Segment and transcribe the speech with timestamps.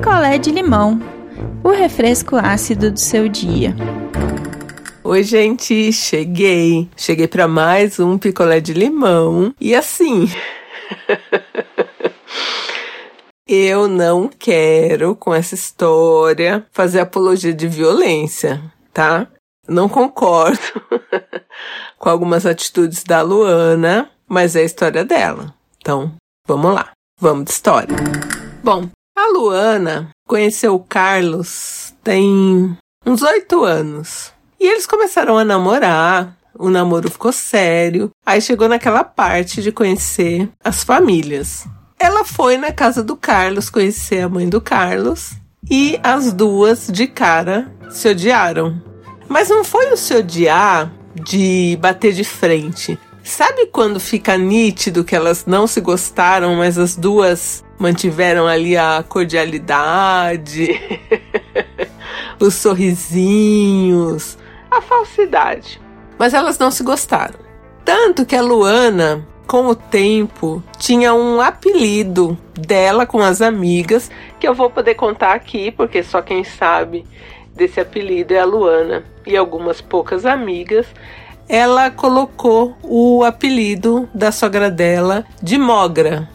[0.00, 0.98] picolé de limão,
[1.62, 3.76] o refresco ácido do seu dia.
[5.04, 6.88] Oi, gente, cheguei.
[6.96, 9.54] Cheguei para mais um picolé de limão.
[9.60, 10.26] E assim,
[13.46, 18.58] eu não quero com essa história fazer apologia de violência,
[18.94, 19.26] tá?
[19.68, 20.58] Não concordo
[21.98, 25.54] com algumas atitudes da Luana, mas é a história dela.
[25.76, 26.14] Então,
[26.46, 26.88] vamos lá.
[27.20, 27.96] Vamos de história.
[28.64, 28.88] Bom,
[29.20, 34.32] a Luana conheceu o Carlos tem uns oito anos.
[34.58, 38.10] E eles começaram a namorar, o namoro ficou sério.
[38.24, 41.66] Aí chegou naquela parte de conhecer as famílias.
[41.98, 45.32] Ela foi na casa do Carlos conhecer a mãe do Carlos
[45.70, 48.80] e as duas de cara se odiaram.
[49.28, 52.98] Mas não foi o se odiar de bater de frente.
[53.30, 59.04] Sabe quando fica nítido que elas não se gostaram, mas as duas mantiveram ali a
[59.08, 60.68] cordialidade,
[62.40, 64.36] os sorrisinhos,
[64.68, 65.80] a falsidade.
[66.18, 67.38] Mas elas não se gostaram.
[67.84, 74.48] Tanto que a Luana, com o tempo, tinha um apelido dela com as amigas, que
[74.48, 77.06] eu vou poder contar aqui, porque só quem sabe
[77.54, 80.84] desse apelido é a Luana e algumas poucas amigas.
[81.52, 86.30] Ela colocou o apelido da sogra dela de Mogra.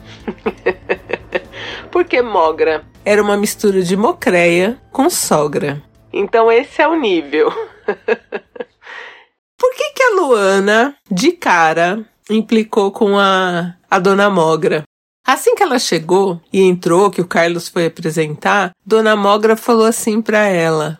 [1.89, 5.81] Porque mogra era uma mistura de mocreia com sogra.
[6.11, 7.47] Então esse é o nível.
[9.57, 14.83] Por que, que a Luana, de cara, implicou com a, a dona Mogra?
[15.25, 20.21] Assim que ela chegou e entrou, que o Carlos foi apresentar, Dona Mogra falou assim
[20.21, 20.99] para ela: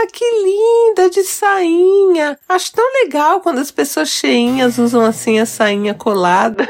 [0.00, 2.38] Ah, que linda de sainha!
[2.48, 6.68] Acho tão legal quando as pessoas cheinhas usam assim a sainha colada.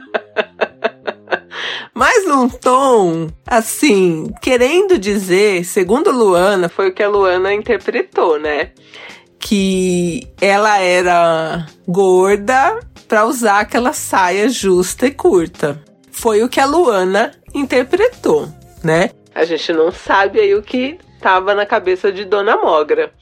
[1.92, 8.70] mas num tom assim, querendo dizer, segundo Luana, foi o que a Luana interpretou, né?
[9.38, 15.84] Que ela era gorda para usar aquela saia justa e curta.
[16.10, 18.48] Foi o que a Luana interpretou,
[18.82, 19.10] né?
[19.34, 23.12] A gente não sabe aí o que estava na cabeça de Dona Mogra.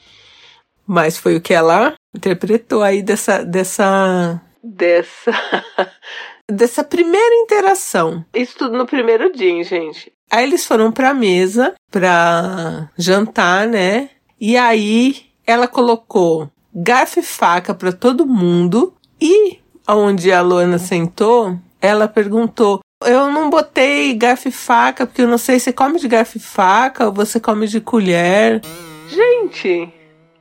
[0.87, 5.33] Mas foi o que ela interpretou aí dessa dessa dessa
[6.51, 8.25] dessa primeira interação.
[8.33, 10.13] Isso tudo no primeiro dia, gente.
[10.31, 14.11] Aí eles foram pra mesa pra jantar, né?
[14.41, 19.59] E aí ela colocou garfo e faca para todo mundo e
[19.89, 25.39] onde a Luana sentou, ela perguntou: "Eu não botei garfo e faca porque eu não
[25.39, 28.61] sei se come de garfo e faca ou você come de colher".
[29.09, 29.93] Gente,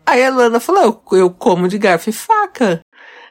[0.06, 2.82] aí a Luana falou: "Eu, eu como de garfo e faca".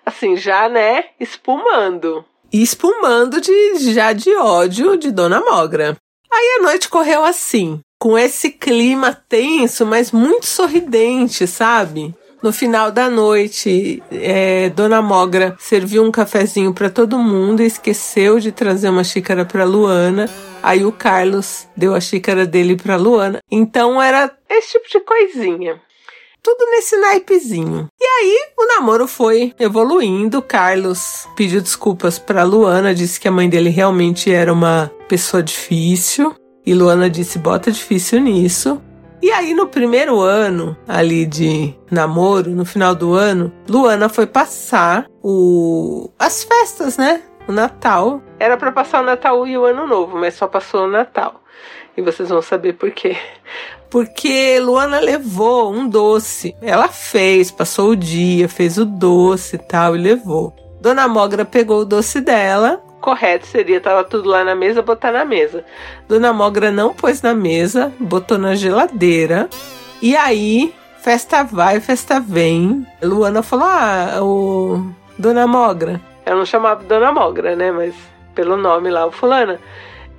[0.05, 5.97] Assim, já, né, espumando e espumando de já de ódio de Dona Mogra.
[6.33, 12.15] Aí a noite correu assim, com esse clima tenso, mas muito sorridente, sabe?
[12.47, 18.39] No final da noite, é, Dona Mogra serviu um cafezinho para todo mundo e esqueceu
[18.39, 20.31] de trazer uma xícara para Luana.
[20.63, 23.41] Aí o Carlos deu a xícara dele para Luana.
[23.51, 25.83] Então era esse tipo de coisinha
[26.41, 27.89] tudo nesse naipezinho.
[28.01, 30.41] E aí o namoro foi evoluindo.
[30.41, 36.33] Carlos pediu desculpas para Luana, disse que a mãe dele realmente era uma pessoa difícil.
[36.65, 38.81] E Luana disse: bota difícil nisso.
[39.23, 45.07] E aí, no primeiro ano ali de namoro, no final do ano, Luana foi passar
[45.23, 46.11] o...
[46.19, 47.23] as festas, né?
[47.49, 48.21] O Natal.
[48.39, 51.41] Era para passar o Natal e o Ano Novo, mas só passou o Natal.
[51.97, 53.17] E vocês vão saber por quê
[53.91, 56.55] porque Luana levou um doce.
[56.61, 60.55] Ela fez, passou o dia, fez o doce e tal e levou.
[60.81, 62.83] Dona Mogra pegou o doce dela.
[63.01, 65.65] Correto seria, tava tudo lá na mesa, botar na mesa.
[66.09, 69.49] Dona Mogra não pôs na mesa, botou na geladeira.
[70.03, 72.87] E aí, festa vai, festa vem.
[73.03, 76.01] Luana falou: Ah, o Dona Mogra.
[76.25, 77.71] Ela não chamava Dona Mogra, né?
[77.71, 77.95] Mas
[78.35, 79.61] pelo nome lá, o fulana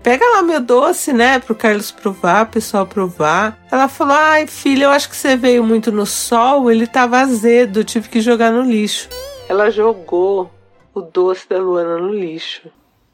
[0.08, 3.58] pega lá meu doce, né, pro Carlos provar, o pessoal provar.
[3.70, 7.84] Ela falou: ai, filha, eu acho que você veio muito no sol, ele tava azedo,
[7.84, 9.10] tive que jogar no lixo.
[9.50, 10.50] Ela jogou
[10.98, 12.70] o doce da Luana no lixo.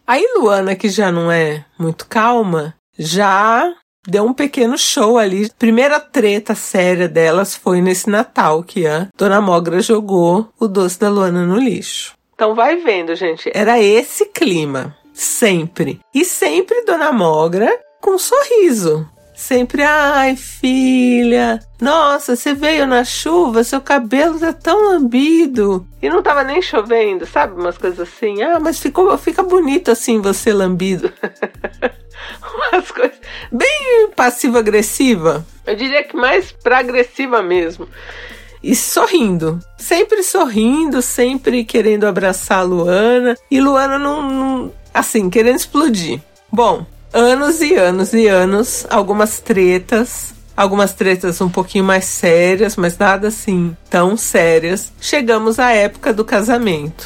[0.08, 3.74] Aí Luana, que já não é muito calma, já
[4.08, 5.50] deu um pequeno show ali.
[5.58, 11.10] Primeira treta séria delas foi nesse Natal que a Dona Mogra jogou o doce da
[11.10, 12.14] Luana no lixo.
[12.34, 13.52] Então vai vendo, gente.
[13.54, 14.96] Era esse clima.
[15.14, 16.00] Sempre.
[16.14, 17.70] E sempre Dona Mogra
[18.02, 19.08] com um sorriso.
[19.36, 25.86] Sempre, ai filha, nossa, você veio na chuva, seu cabelo tá tão lambido.
[26.02, 27.60] E não tava nem chovendo, sabe?
[27.60, 28.42] Umas coisas assim.
[28.44, 31.12] Ah, mas ficou, fica bonito assim você lambido.
[32.72, 33.18] As coisas
[33.52, 35.46] bem passiva-agressiva.
[35.66, 37.88] Eu diria que mais pra agressiva mesmo.
[38.64, 39.60] E sorrindo.
[39.78, 43.36] Sempre sorrindo, sempre querendo abraçar a Luana.
[43.52, 46.22] E Luana não, não assim, querendo explodir.
[46.50, 52.98] Bom, anos e anos e anos, algumas tretas, algumas tretas um pouquinho mais sérias, mas
[52.98, 54.92] nada assim tão sérias.
[55.00, 57.06] Chegamos à época do casamento.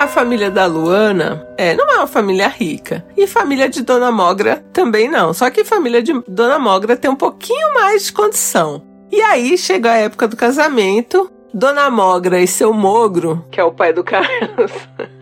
[0.00, 3.04] A família da Luana é, não é uma família rica.
[3.16, 5.32] E família de Dona Mogra também não.
[5.32, 8.82] Só que família de Dona Mogra tem um pouquinho mais de condição.
[9.10, 11.30] E aí chegou a época do casamento.
[11.52, 14.70] Dona Mogra e seu mogro, que é o pai do Carlos,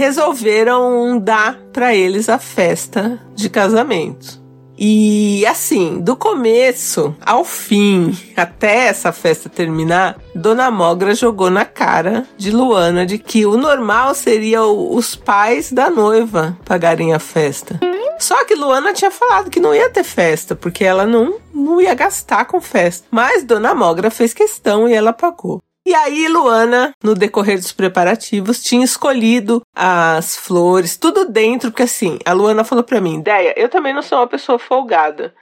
[0.00, 4.40] resolveram dar para eles a festa de casamento.
[4.78, 12.26] E assim, do começo ao fim, até essa festa terminar, Dona Mogra jogou na cara
[12.38, 17.78] de Luana de que o normal seria os pais da noiva pagarem a festa.
[18.18, 21.92] Só que Luana tinha falado que não ia ter festa, porque ela não, não ia
[21.92, 23.06] gastar com festa.
[23.10, 25.60] Mas Dona Mogra fez questão e ela pagou.
[25.86, 32.18] E aí, Luana, no decorrer dos preparativos, tinha escolhido as flores, tudo dentro, porque assim,
[32.24, 35.34] a Luana falou para mim, ideia, eu também não sou uma pessoa folgada.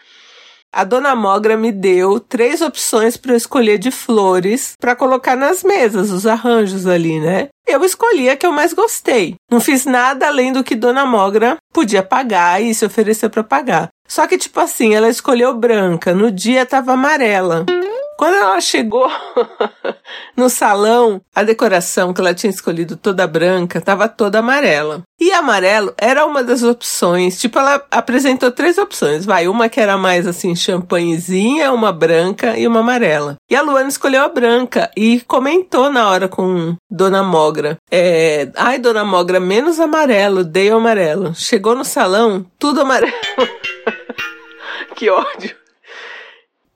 [0.73, 5.63] A dona Mogra me deu três opções para eu escolher de flores para colocar nas
[5.63, 7.49] mesas, os arranjos ali, né?
[7.67, 9.35] Eu escolhi a que eu mais gostei.
[9.51, 13.89] Não fiz nada além do que dona Mogra podia pagar e se ofereceu para pagar.
[14.07, 17.65] Só que tipo assim, ela escolheu branca, no dia tava amarela.
[18.19, 19.09] Quando ela chegou
[20.37, 25.05] no salão, a decoração que ela tinha escolhido toda branca estava toda amarela.
[25.21, 27.39] E amarelo era uma das opções.
[27.41, 29.25] Tipo, ela apresentou três opções.
[29.25, 33.37] Vai, uma que era mais assim, champanhezinha, uma branca e uma amarela.
[33.49, 37.77] E a Luana escolheu a branca e comentou na hora com Dona Mogra.
[37.89, 41.37] É, Ai, Dona Mogra, menos amarelo, dei o amarelo.
[41.37, 43.13] Chegou no salão, tudo amarelo.
[44.97, 45.68] que ódio.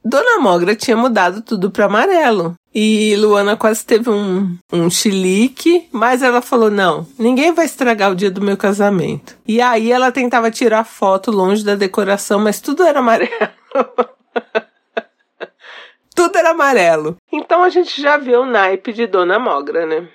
[0.05, 2.55] Dona Mogra tinha mudado tudo para amarelo.
[2.75, 8.15] E Luana quase teve um, um chilique, mas ela falou: não, ninguém vai estragar o
[8.15, 9.37] dia do meu casamento.
[9.47, 13.31] E aí ela tentava tirar foto longe da decoração, mas tudo era amarelo.
[16.17, 17.17] tudo era amarelo.
[17.31, 20.09] Então a gente já vê o naipe de Dona Mogra, né?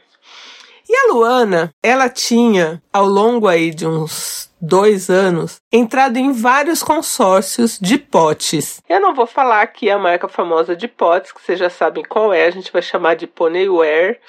[0.89, 6.81] E a Luana, ela tinha, ao longo aí de uns dois anos, entrado em vários
[6.81, 8.81] consórcios de potes.
[8.87, 12.33] Eu não vou falar aqui a marca famosa de potes, que vocês já sabem qual
[12.33, 14.19] é, a gente vai chamar de Ponyware.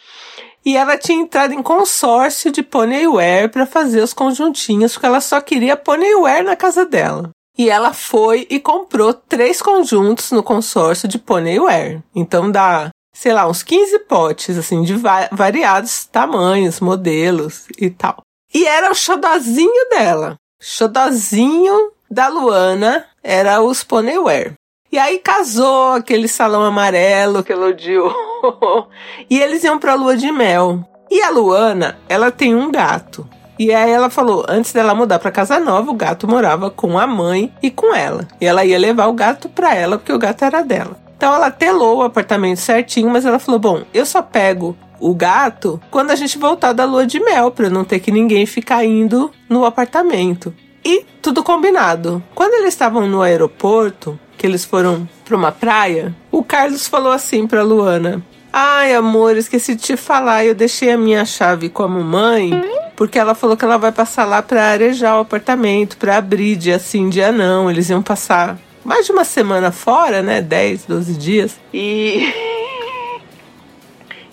[0.64, 5.40] E ela tinha entrado em consórcio de Ponyware para fazer os conjuntinhos, porque ela só
[5.40, 7.30] queria Ponyware na casa dela.
[7.56, 12.02] E ela foi e comprou três conjuntos no consórcio de Ponyware.
[12.14, 14.94] Então dá, sei lá, uns 15 potes, assim, de
[15.32, 18.22] variados tamanhos, modelos e tal.
[18.54, 20.36] E era o xodozinho dela.
[20.62, 24.52] Xodozinho da Luana era os Ponyware.
[24.92, 28.14] E aí casou aquele salão amarelo que ela odiou.
[29.28, 30.88] e eles iam pra lua de mel.
[31.10, 33.28] E a Luana, ela tem um gato.
[33.58, 37.06] E aí ela falou, antes dela mudar para casa nova, o gato morava com a
[37.06, 38.28] mãe e com ela.
[38.40, 41.07] E ela ia levar o gato para ela porque o gato era dela.
[41.18, 45.80] Então ela telou o apartamento certinho, mas ela falou: "Bom, eu só pego o gato
[45.90, 49.30] quando a gente voltar da lua de mel, para não ter que ninguém ficar indo
[49.48, 50.54] no apartamento.
[50.84, 52.22] E tudo combinado.
[52.34, 57.46] Quando eles estavam no aeroporto, que eles foram para uma praia, o Carlos falou assim
[57.46, 61.88] para Luana: Ai, amor, esqueci de te falar, eu deixei a minha chave com a
[61.88, 62.50] mamãe,
[62.96, 66.78] porque ela falou que ela vai passar lá para arejar o apartamento, para abrir dia
[66.78, 67.70] sim, dia não.
[67.70, 68.56] Eles iam passar
[68.88, 70.40] mais de uma semana fora, né?
[70.40, 71.56] 10, 12 dias.
[71.72, 72.32] E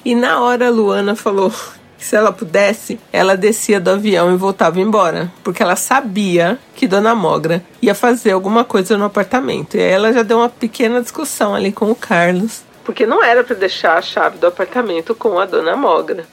[0.06, 1.52] E na hora a Luana falou
[1.98, 6.88] que se ela pudesse, ela descia do avião e voltava embora, porque ela sabia que
[6.88, 9.76] Dona Mogra ia fazer alguma coisa no apartamento.
[9.76, 13.44] E aí ela já deu uma pequena discussão ali com o Carlos, porque não era
[13.44, 16.28] para deixar a chave do apartamento com a Dona Mogra.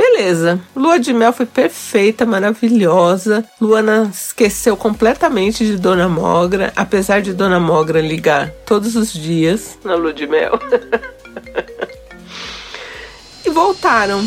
[0.00, 3.44] Beleza, lua de mel foi perfeita, maravilhosa.
[3.60, 9.94] Luana esqueceu completamente de Dona Mogra, apesar de Dona Mogra ligar todos os dias na
[9.94, 10.58] lua de mel.
[13.44, 14.26] e voltaram.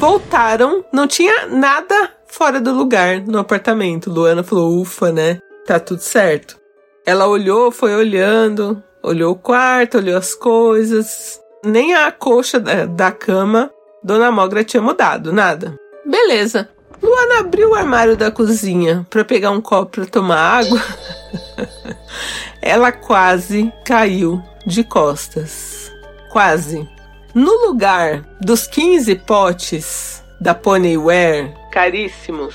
[0.00, 4.10] Voltaram, não tinha nada fora do lugar no apartamento.
[4.10, 5.38] Luana falou: ufa, né?
[5.64, 6.58] Tá tudo certo.
[7.06, 11.40] Ela olhou, foi olhando, olhou o quarto, olhou as coisas.
[11.64, 13.70] Nem a coxa da, da cama
[14.04, 15.80] Dona Mogra tinha mudado, nada.
[16.04, 16.68] Beleza.
[17.02, 20.80] Luana abriu o armário da cozinha para pegar um copo para tomar água.
[22.60, 25.90] Ela quase caiu de costas.
[26.30, 26.86] Quase.
[27.34, 32.54] No lugar dos 15 potes da Ponyware, caríssimos,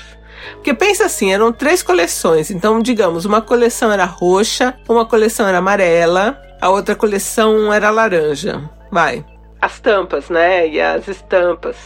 [0.54, 2.50] Porque pensa assim, eram três coleções.
[2.50, 8.62] Então, digamos, uma coleção era roxa, uma coleção era amarela, a outra coleção era laranja.
[8.90, 9.24] Vai.
[9.60, 10.68] As tampas, né?
[10.68, 11.76] E as estampas.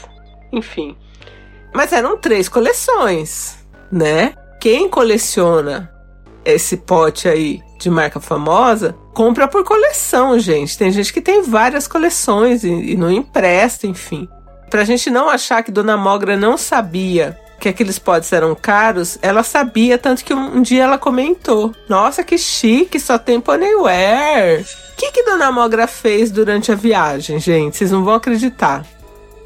[0.52, 0.96] Enfim.
[1.72, 3.58] Mas eram três coleções,
[3.90, 4.34] né?
[4.60, 5.92] Quem coleciona
[6.44, 10.78] esse pote aí de marca famosa, compra por coleção, gente.
[10.78, 14.28] Tem gente que tem várias coleções e, e não empresta, enfim.
[14.70, 19.42] Pra gente não achar que Dona Mogra não sabia que aqueles potes eram caros, ela
[19.42, 24.64] sabia, tanto que um, um dia ela comentou: Nossa, que chique, só tem Ponyware.
[25.04, 27.76] Que, que Dona Mogra fez durante a viagem, gente?
[27.76, 28.86] Vocês não vão acreditar.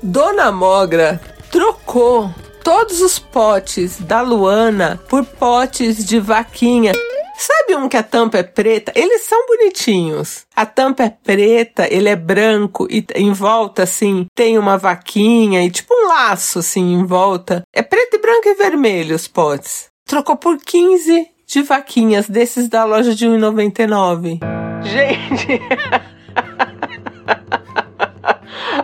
[0.01, 6.93] Dona Mogra trocou todos os potes da Luana por potes de vaquinha.
[7.37, 8.93] Sabe um que a tampa é preta?
[8.95, 10.47] Eles são bonitinhos.
[10.55, 15.71] A tampa é preta, ele é branco e em volta, assim, tem uma vaquinha e
[15.71, 17.63] tipo um laço, assim, em volta.
[17.73, 19.87] É preto e branco e vermelho os potes.
[20.07, 24.58] Trocou por 15 de vaquinhas desses da loja de 1,99.
[24.83, 25.61] Gente!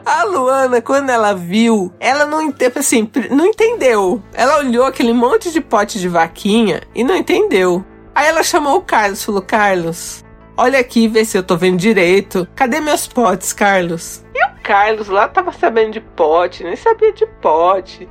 [0.04, 4.22] A Luana, quando ela viu, ela não entendeu, assim, não entendeu.
[4.32, 7.84] Ela olhou aquele monte de pote de vaquinha e não entendeu.
[8.14, 10.24] Aí ela chamou o Carlos, falou: Carlos,
[10.56, 12.46] olha aqui, vê se eu tô vendo direito.
[12.54, 14.24] Cadê meus potes, Carlos?
[14.34, 18.08] E o Carlos lá tava sabendo de pote, nem sabia de pote.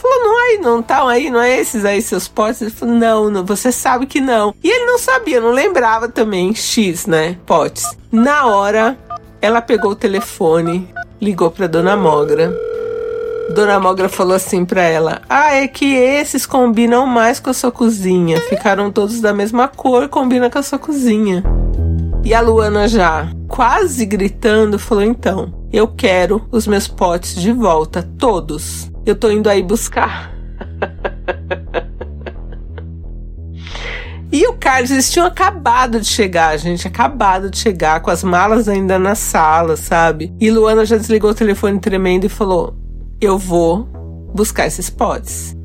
[0.00, 2.62] Falou, não aí, não tá aí, não é esses aí seus potes?
[2.62, 4.54] Ele falou, não, não, você sabe que não.
[4.62, 7.84] E ele não sabia, não lembrava também, X, né, potes.
[8.10, 8.98] Na hora,
[9.42, 10.88] ela pegou o telefone,
[11.20, 12.50] ligou pra Dona Mogra.
[13.54, 17.70] Dona Mogra falou assim pra ela: Ah, é que esses combinam mais com a sua
[17.72, 18.40] cozinha.
[18.42, 21.42] Ficaram todos da mesma cor, combina com a sua cozinha.
[22.24, 28.08] E a Luana já, quase gritando, falou: Então, eu quero os meus potes de volta,
[28.18, 28.89] todos.
[29.04, 30.32] Eu tô indo aí buscar.
[34.32, 38.68] E o Carlos, eles tinham acabado de chegar, gente, acabado de chegar, com as malas
[38.68, 40.32] ainda na sala, sabe?
[40.38, 42.76] E Luana já desligou o telefone tremendo e falou:
[43.20, 43.88] eu vou
[44.32, 45.56] buscar esses potes.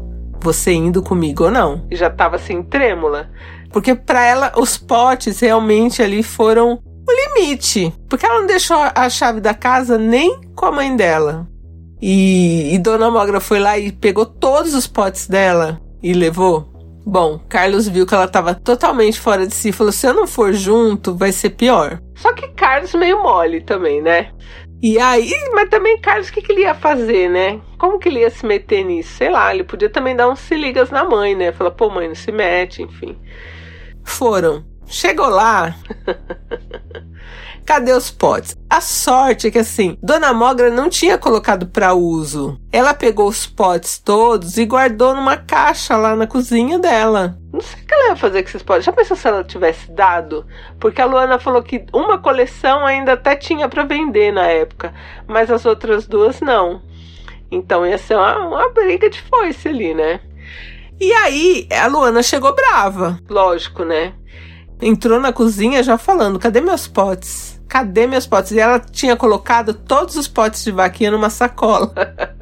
[0.42, 1.86] Você indo comigo ou não?
[1.90, 3.30] E já tava assim, trêmula.
[3.72, 6.74] Porque para ela, os potes realmente ali foram
[7.08, 7.94] o limite.
[8.10, 11.48] Porque ela não deixou a chave da casa nem com a mãe dela.
[12.08, 16.70] E, e Dona Mogra foi lá e pegou todos os potes dela e levou.
[17.04, 20.28] Bom, Carlos viu que ela estava totalmente fora de si e falou: se eu não
[20.28, 22.00] for junto, vai ser pior.
[22.16, 24.32] Só que Carlos meio mole também, né?
[24.84, 27.60] E aí, mas também, Carlos, o que, que ele ia fazer, né?
[27.80, 29.18] Como que ele ia se meter nisso?
[29.18, 31.52] Sei lá, ele podia também dar uns se ligas na mãe, né?
[31.54, 33.18] Falar, pô, mãe, não se mete, enfim.
[34.04, 34.64] Foram.
[34.88, 35.76] Chegou lá.
[37.66, 38.56] Cadê os potes?
[38.70, 42.60] A sorte é que assim, Dona Mogra não tinha colocado para uso.
[42.72, 47.40] Ela pegou os potes todos e guardou numa caixa lá na cozinha dela.
[47.52, 48.86] Não sei o que ela ia fazer com esses potes.
[48.86, 50.46] Já pensou se ela tivesse dado?
[50.80, 54.94] Porque a Luana falou que uma coleção ainda até tinha para vender na época,
[55.28, 56.84] mas as outras duas não.
[57.50, 60.20] Então ia ser uma, uma briga de foice ali, né?
[61.00, 64.14] E aí, a Luana chegou brava, lógico, né?
[64.82, 67.56] Entrou na cozinha já falando: cadê meus potes?
[67.76, 68.52] cadê meus potes?
[68.52, 71.94] E ela tinha colocado todos os potes de vaquinha numa sacola.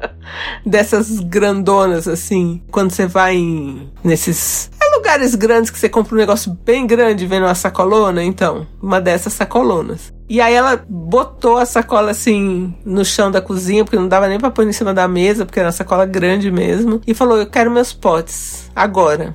[0.64, 2.62] Dessas grandonas, assim.
[2.70, 7.26] Quando você vai em, nesses é lugares grandes que você compra um negócio bem grande
[7.26, 8.66] vendo uma sacolona, então.
[8.80, 10.12] Uma dessas sacolonas.
[10.28, 14.38] E aí ela botou a sacola assim no chão da cozinha, porque não dava nem
[14.38, 17.00] pra pôr em cima da mesa, porque era uma sacola grande mesmo.
[17.06, 19.34] E falou: Eu quero meus potes, agora.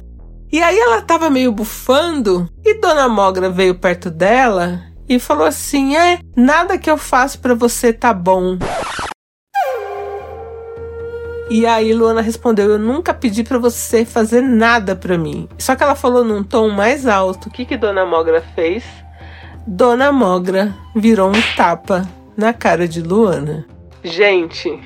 [0.51, 5.95] E aí ela tava meio bufando, e Dona Mogra veio perto dela e falou assim:
[5.95, 8.57] É, nada que eu faço para você tá bom.
[11.51, 15.47] E aí Luana respondeu: Eu nunca pedi para você fazer nada para mim.
[15.57, 17.49] Só que ela falou num tom mais alto.
[17.49, 18.83] O que que Dona Mogra fez?
[19.67, 23.67] Dona Mogra virou um tapa na cara de Luana.
[24.03, 24.79] Gente,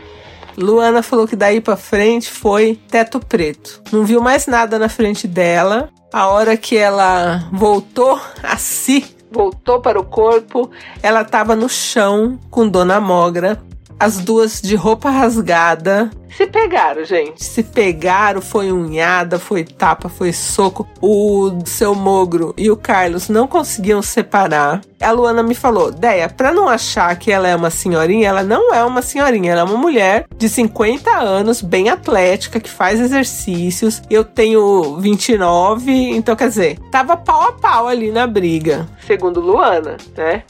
[0.57, 3.81] Luana falou que daí para frente foi teto preto.
[3.91, 5.89] Não viu mais nada na frente dela.
[6.11, 10.69] A hora que ela voltou a si, voltou para o corpo,
[11.01, 13.59] ela estava no chão com Dona Mogra,
[13.99, 16.09] as duas de roupa rasgada.
[16.35, 17.43] Se pegaram, gente.
[17.43, 20.87] Se pegaram, foi unhada, foi tapa, foi soco.
[20.99, 24.81] O seu Mogro e o Carlos não conseguiam separar.
[24.99, 28.73] A Luana me falou: Deia, pra não achar que ela é uma senhorinha, ela não
[28.73, 34.01] é uma senhorinha, ela é uma mulher de 50 anos, bem atlética, que faz exercícios.
[34.09, 39.97] Eu tenho 29, então quer dizer, tava pau a pau ali na briga, segundo Luana,
[40.17, 40.43] né?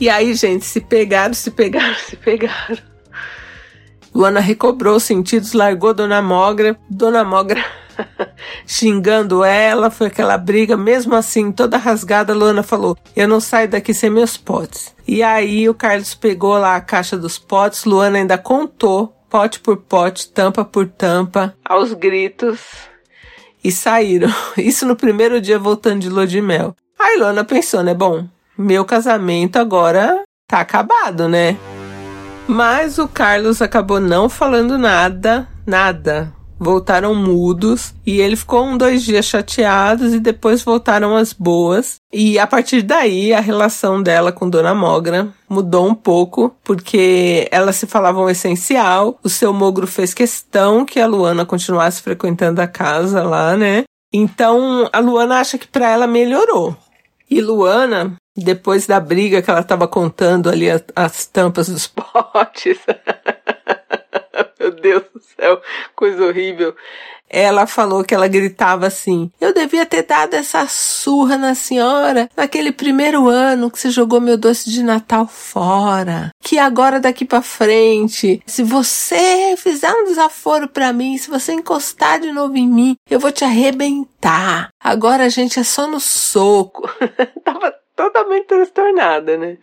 [0.00, 2.78] E aí, gente, se pegaram, se pegaram, se pegaram.
[4.14, 6.76] Luana recobrou os sentidos, largou Dona Mogra.
[6.88, 7.62] Dona Mogra
[8.66, 10.74] xingando ela, foi aquela briga.
[10.74, 14.94] Mesmo assim, toda rasgada, Luana falou: Eu não saio daqui sem meus potes.
[15.06, 19.76] E aí o Carlos pegou lá a caixa dos potes, Luana ainda contou, pote por
[19.76, 22.58] pote, tampa por tampa, aos gritos.
[23.62, 24.32] E saíram.
[24.56, 26.74] Isso no primeiro dia voltando de lua de mel.
[26.98, 27.92] Aí Luana pensou, né?
[27.92, 28.26] Bom,
[28.60, 31.56] meu casamento agora tá acabado, né?
[32.46, 36.32] Mas o Carlos acabou não falando nada, nada.
[36.58, 41.94] Voltaram mudos e ele ficou um, dois dias chateados e depois voltaram as boas.
[42.12, 47.76] E a partir daí a relação dela com Dona Mogra mudou um pouco, porque elas
[47.76, 49.18] se falavam essencial.
[49.24, 53.84] O seu mogro fez questão que a Luana continuasse frequentando a casa lá, né?
[54.12, 56.76] Então a Luana acha que para ela melhorou.
[57.30, 62.78] E Luana depois da briga que ela estava contando ali as, as tampas dos potes.
[64.58, 65.60] Meu Deus do céu,
[65.94, 66.74] coisa horrível.
[67.32, 72.72] Ela falou que ela gritava assim: Eu devia ter dado essa surra na senhora naquele
[72.72, 76.30] primeiro ano que você jogou meu doce de Natal fora.
[76.42, 82.18] Que agora daqui para frente, se você fizer um desaforo para mim, se você encostar
[82.18, 84.70] de novo em mim, eu vou te arrebentar.
[84.82, 86.90] Agora a gente é só no soco.
[87.44, 89.58] Tava totalmente transtornada, né?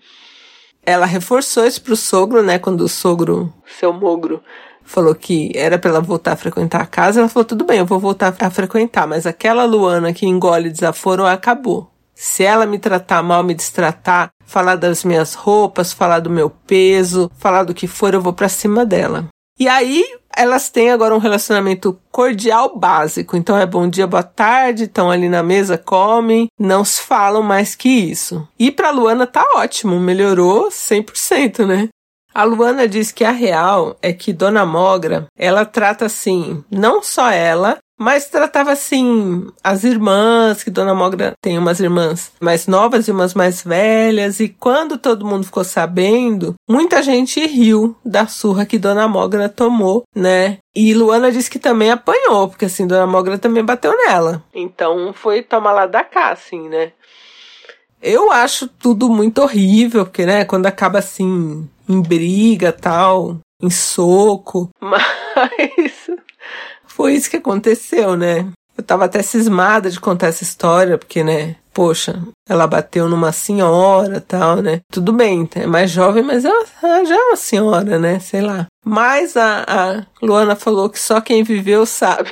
[0.86, 2.60] Ela reforçou isso pro sogro, né?
[2.60, 4.42] Quando o sogro, seu mogro,
[4.84, 7.86] falou que era para ela voltar a frequentar a casa, ela falou: tudo bem, eu
[7.86, 11.92] vou voltar a frequentar, mas aquela Luana que engole desaforo acabou.
[12.14, 17.30] Se ela me tratar mal, me destratar, falar das minhas roupas, falar do meu peso,
[17.38, 19.28] falar do que for, eu vou para cima dela.
[19.60, 23.36] E aí elas têm agora um relacionamento cordial básico.
[23.36, 27.74] Então é bom dia, boa tarde, estão ali na mesa, comem, não se falam mais
[27.74, 28.48] que isso.
[28.60, 31.90] E para Luana tá ótimo, melhorou 100%, né?
[32.36, 37.32] A Luana diz que a real é que Dona Mogra, ela trata assim, não só
[37.32, 43.12] ela, mas tratava assim as irmãs, que Dona Mogra tem umas irmãs mais novas e
[43.12, 48.78] umas mais velhas, e quando todo mundo ficou sabendo, muita gente riu da surra que
[48.78, 50.58] Dona Mogra tomou, né?
[50.76, 54.44] E Luana disse que também apanhou, porque assim, Dona Mogra também bateu nela.
[54.54, 56.92] Então foi tomar lá da cá, assim, né?
[58.02, 64.70] Eu acho tudo muito horrível, porque, né, quando acaba assim, em briga tal, em soco.
[64.80, 65.97] Mas
[66.98, 68.48] foi isso que aconteceu, né?
[68.76, 74.20] Eu tava até cismada de contar essa história, porque, né, poxa, ela bateu numa senhora
[74.20, 74.80] tal, né?
[74.92, 78.20] Tudo bem, é mais jovem, mas ela, ela já é uma senhora, né?
[78.20, 78.66] Sei lá.
[78.84, 82.32] Mas a, a Luana falou que só quem viveu sabe.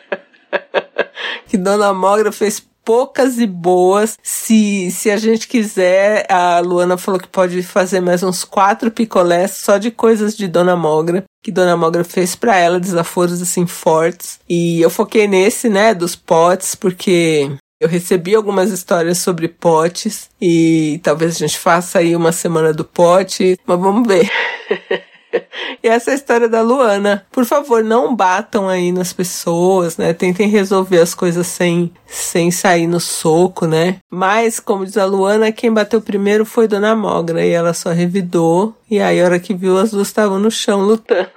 [1.46, 4.18] que Dona Mogra fez poucas e boas.
[4.20, 9.52] Se, se a gente quiser, a Luana falou que pode fazer mais uns quatro picolés
[9.52, 11.22] só de coisas de Dona Mogra.
[11.40, 14.40] Que Dona Mogra fez para ela, desaforos assim fortes.
[14.48, 20.98] E eu foquei nesse, né, dos potes, porque eu recebi algumas histórias sobre potes e
[21.00, 24.28] talvez a gente faça aí uma semana do pote, mas vamos ver.
[25.82, 27.26] e essa é a história da Luana.
[27.30, 30.12] Por favor, não batam aí nas pessoas, né?
[30.12, 33.98] Tentem resolver as coisas sem, sem sair no soco, né?
[34.10, 38.74] Mas, como diz a Luana, quem bateu primeiro foi Dona Mogra e ela só revidou.
[38.90, 41.30] E aí, a hora que viu, as duas estavam no chão lutando.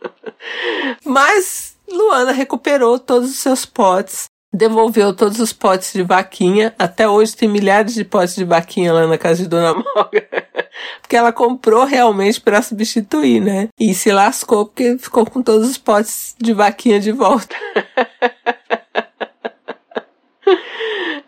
[1.04, 6.74] Mas Luana recuperou todos os seus potes devolveu todos os potes de vaquinha.
[6.78, 10.26] Até hoje tem milhares de potes de vaquinha lá na casa de Dona Moga.
[11.00, 13.68] porque ela comprou realmente para substituir, né?
[13.78, 17.54] E se lascou porque ficou com todos os potes de vaquinha de volta.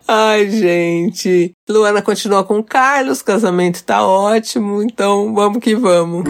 [0.06, 1.54] Ai, gente.
[1.68, 6.24] Luana continua com o Carlos, casamento tá ótimo, então vamos que vamos.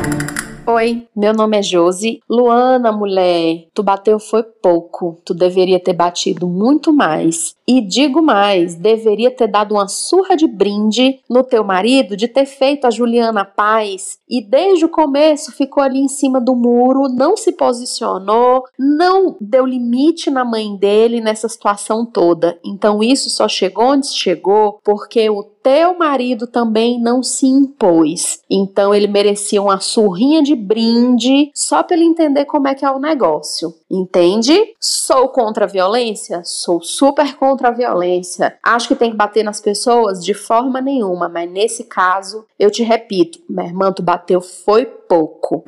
[0.65, 2.21] Oi, meu nome é Josi.
[2.31, 5.19] Luana, mulher, tu bateu foi pouco.
[5.25, 7.57] Tu deveria ter batido muito mais.
[7.67, 12.47] E digo mais, deveria ter dado uma surra de brinde no teu marido de ter
[12.47, 17.37] feito a Juliana Paz e desde o começo ficou ali em cima do muro, não
[17.37, 22.59] se posicionou, não deu limite na mãe dele nessa situação toda.
[22.65, 28.41] Então isso só chegou onde chegou porque o teu marido também não se impôs.
[28.51, 32.91] Então ele merecia uma surrinha de brinde só para ele entender como é que é
[32.91, 33.75] o negócio.
[33.91, 34.75] Entende?
[34.81, 36.43] Sou contra a violência?
[36.45, 38.57] Sou super contra a violência.
[38.63, 42.83] Acho que tem que bater nas pessoas de forma nenhuma, mas nesse caso, eu te
[42.83, 45.65] repito, minha irmã, tu bateu foi pouco.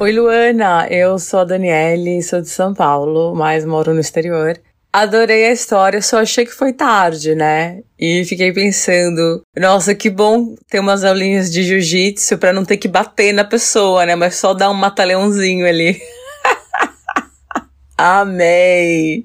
[0.00, 4.60] Oi, Luana, eu sou a Daniele, sou de São Paulo, mas moro no exterior.
[4.94, 7.78] Adorei a história, só achei que foi tarde, né?
[7.98, 12.88] E fiquei pensando, nossa, que bom ter umas aulinhas de jiu-jitsu pra não ter que
[12.88, 14.14] bater na pessoa, né?
[14.14, 15.98] Mas só dar um mata-leãozinho ali.
[17.96, 19.24] Amei!